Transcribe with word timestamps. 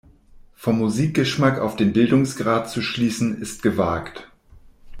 Vom 0.55 0.79
Musikgeschmack 0.79 1.59
auf 1.59 1.75
den 1.75 1.93
Bildungsgrad 1.93 2.67
zu 2.67 2.81
schließen, 2.81 3.39
ist 3.39 3.61
gewagt. 3.61 4.27